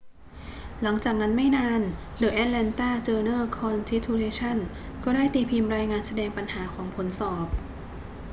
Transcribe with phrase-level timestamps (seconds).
[0.81, 1.81] หลังจากนั้นไม่นาน
[2.21, 4.57] the atlanta journal-constitution
[5.03, 7.47] ก็ได้ตีพิมพ์รายงานแสดงปัญหาของผลสอบ